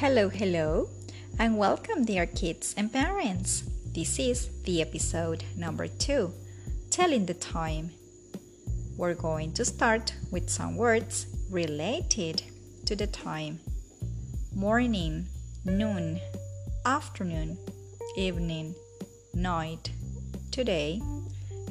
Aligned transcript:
Hello, 0.00 0.30
hello, 0.30 0.88
and 1.38 1.58
welcome, 1.58 2.06
dear 2.06 2.24
kids 2.24 2.74
and 2.74 2.90
parents. 2.90 3.64
This 3.94 4.18
is 4.18 4.48
the 4.64 4.80
episode 4.80 5.44
number 5.58 5.88
two, 5.88 6.32
Telling 6.88 7.26
the 7.26 7.34
Time. 7.34 7.90
We're 8.96 9.12
going 9.12 9.52
to 9.52 9.64
start 9.66 10.14
with 10.30 10.48
some 10.48 10.76
words 10.76 11.26
related 11.50 12.42
to 12.86 12.96
the 12.96 13.08
time 13.08 13.60
morning, 14.56 15.26
noon, 15.66 16.18
afternoon, 16.86 17.58
evening, 18.16 18.74
night, 19.34 19.92
today, 20.50 21.02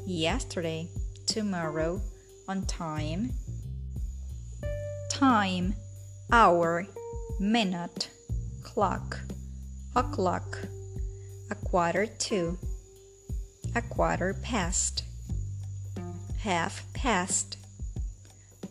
yesterday, 0.06 0.88
tomorrow, 1.26 2.00
on 2.48 2.68
time, 2.68 3.32
time, 5.10 5.74
hour, 6.32 6.86
minute 7.40 8.12
clock, 8.80 9.20
o'clock, 9.94 10.58
a 11.52 11.56
quarter 11.56 12.06
to, 12.06 12.58
a 13.76 13.82
quarter 13.82 14.34
past, 14.42 15.04
half 16.44 16.86
past, 16.94 17.58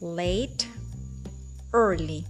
late, 0.00 0.66
early. 1.74 2.24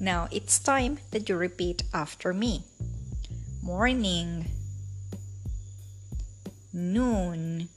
Now 0.00 0.26
it's 0.30 0.58
time 0.58 1.00
that 1.10 1.28
you 1.28 1.36
repeat 1.36 1.82
after 1.92 2.32
me. 2.32 2.64
Morning 3.62 4.46
noon, 6.72 7.68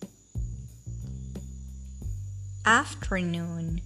afternoon, 2.65 3.81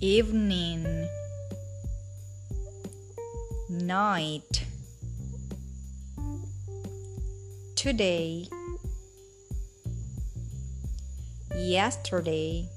evening, 0.00 1.08
night, 3.70 4.66
today, 7.74 8.46
yesterday, 11.56 12.68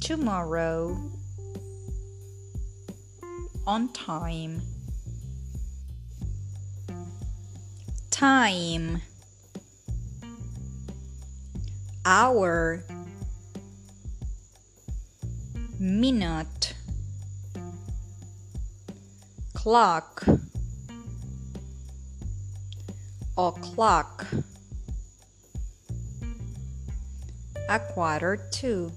tomorrow, 0.00 0.96
on 3.66 3.92
time. 3.92 4.62
Time 8.18 9.00
hour 12.04 12.82
minute 15.78 16.74
clock 19.54 20.24
o'clock 23.38 24.26
a 27.68 27.78
quarter 27.78 28.36
to 28.50 28.90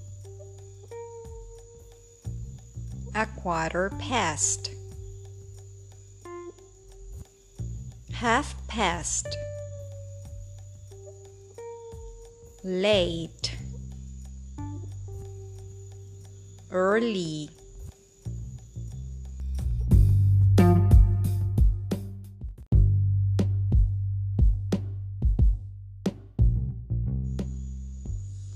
a 3.13 3.27
quarter 3.27 3.91
past 3.99 4.70
half 8.21 8.53
past, 8.67 9.35
late, 12.63 13.57
early. 16.69 17.49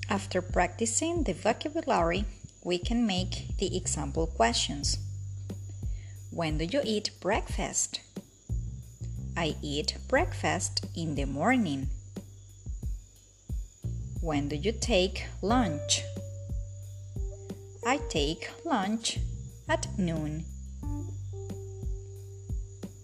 After 0.07 0.43
practicing 0.43 1.23
the 1.23 1.33
vocabulary, 1.33 2.25
we 2.63 2.77
can 2.77 3.07
make 3.07 3.57
the 3.57 3.75
example 3.75 4.27
questions. 4.27 4.99
When 6.29 6.59
do 6.59 6.65
you 6.65 6.81
eat 6.83 7.09
breakfast? 7.19 8.01
I 9.37 9.55
eat 9.61 9.97
breakfast 10.07 10.85
in 10.95 11.15
the 11.15 11.25
morning. 11.25 11.87
When 14.21 14.47
do 14.47 14.55
you 14.55 14.71
take 14.71 15.25
lunch? 15.41 16.03
I 17.85 17.97
take 18.09 18.49
lunch 18.63 19.19
at 19.67 19.87
noon. 19.99 20.45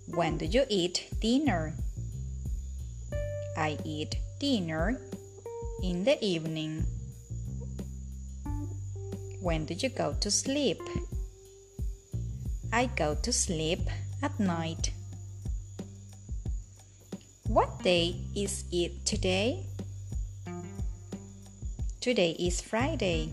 When 0.08 0.38
do 0.38 0.46
you 0.46 0.64
eat 0.70 1.10
dinner? 1.20 1.74
I 3.58 3.78
eat 3.84 4.16
dinner 4.40 5.02
in 5.84 6.06
the 6.06 6.18
evening. 6.24 6.86
When 9.42 9.66
do 9.66 9.74
you 9.74 9.90
go 9.90 10.16
to 10.22 10.32
sleep? 10.32 10.82
I 12.72 12.86
go 12.86 13.16
to 13.16 13.34
sleep 13.34 13.82
at 14.24 14.40
night. 14.40 14.92
What 17.52 17.84
day 17.84 18.16
is 18.34 18.64
it 18.72 19.06
today? 19.06 19.66
Today 22.00 22.32
is 22.40 22.62
Friday. 22.62 23.28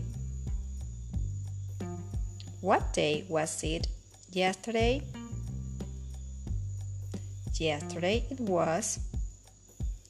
What 2.59 2.91
day 2.91 3.23
was 3.29 3.63
it 3.63 3.87
yesterday? 4.29 5.03
Yesterday 7.55 8.27
it 8.29 8.41
was 8.41 8.99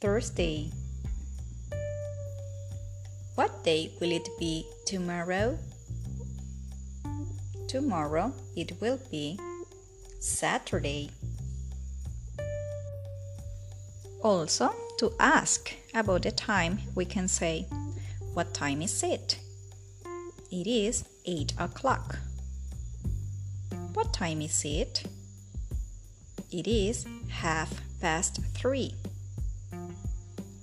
Thursday. 0.00 0.72
What 3.36 3.62
day 3.62 3.92
will 4.00 4.10
it 4.10 4.28
be 4.40 4.66
tomorrow? 4.86 5.56
Tomorrow 7.68 8.34
it 8.56 8.72
will 8.80 8.98
be 9.08 9.38
Saturday. 10.18 11.10
Also, 14.22 14.74
to 14.98 15.12
ask 15.18 15.72
about 15.94 16.22
the 16.22 16.30
time, 16.30 16.78
we 16.94 17.06
can 17.06 17.26
say, 17.26 17.66
What 18.34 18.52
time 18.52 18.82
is 18.82 19.02
it? 19.02 19.38
It 20.52 20.66
is 20.66 21.04
8 21.24 21.54
o'clock. 21.58 22.18
What 23.94 24.12
time 24.12 24.42
is 24.42 24.62
it? 24.64 25.04
It 26.52 26.66
is 26.66 27.06
half 27.28 27.80
past 28.00 28.40
3. 28.54 28.94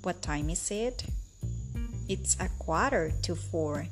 What 0.03 0.22
time 0.22 0.51
is 0.51 0.69
it? 0.69 1.06
It's 2.07 2.38
a 2.40 2.50
quarter 2.59 3.12
to 3.23 3.35
4. 3.35 3.88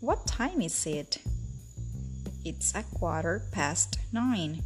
What 0.00 0.26
time 0.26 0.62
is 0.62 0.86
it? 0.86 1.18
It's 2.42 2.74
a 2.74 2.84
quarter 2.84 3.42
past 3.52 3.98
9. 4.12 4.62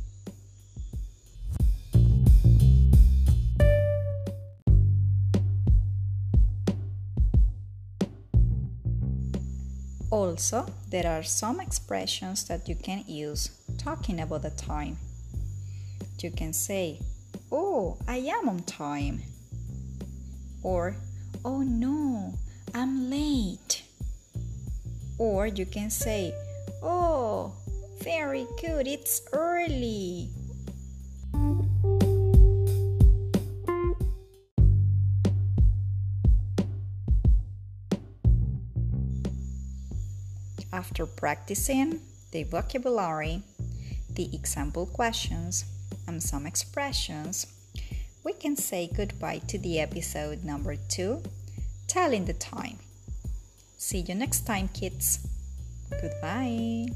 Also, 10.12 10.66
there 10.90 11.06
are 11.06 11.22
some 11.22 11.58
expressions 11.58 12.44
that 12.44 12.68
you 12.68 12.74
can 12.74 13.02
use 13.06 13.48
talking 13.78 14.20
about 14.20 14.42
the 14.42 14.50
time. 14.50 14.98
You 16.18 16.30
can 16.30 16.52
say, 16.52 17.00
Oh, 17.50 17.96
I 18.06 18.18
am 18.18 18.46
on 18.46 18.58
time. 18.64 19.22
Or, 20.62 20.96
Oh 21.46 21.62
no, 21.62 22.34
I'm 22.74 23.08
late. 23.08 23.84
Or 25.16 25.46
you 25.46 25.64
can 25.64 25.88
say, 25.88 26.34
Oh, 26.82 27.54
very 28.02 28.46
good, 28.60 28.86
it's 28.86 29.22
early. 29.32 30.28
After 40.82 41.06
practicing 41.06 42.00
the 42.32 42.42
vocabulary, 42.42 43.44
the 44.10 44.34
example 44.34 44.84
questions, 44.84 45.64
and 46.08 46.20
some 46.20 46.44
expressions, 46.44 47.46
we 48.24 48.32
can 48.32 48.56
say 48.56 48.90
goodbye 48.92 49.42
to 49.46 49.58
the 49.58 49.78
episode 49.78 50.42
number 50.42 50.74
two, 50.74 51.22
Telling 51.86 52.24
the 52.24 52.32
Time. 52.32 52.80
See 53.78 54.00
you 54.00 54.16
next 54.16 54.40
time, 54.44 54.66
kids. 54.74 55.20
Goodbye. 55.88 56.88